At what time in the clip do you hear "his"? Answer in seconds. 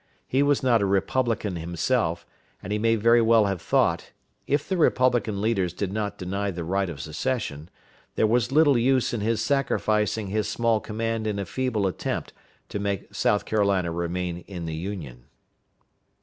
9.21-9.41, 10.29-10.47